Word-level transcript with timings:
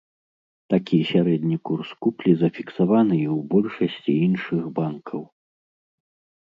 Такі 0.73 0.97
сярэдні 1.11 1.57
курс 1.71 1.89
куплі 2.05 2.31
зафіксаваны 2.39 3.15
і 3.21 3.27
ў 3.35 3.39
большасці 3.53 4.11
іншых 4.27 4.61
банкаў. 4.81 5.21